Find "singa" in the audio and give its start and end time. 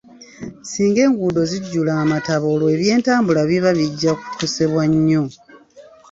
0.69-0.99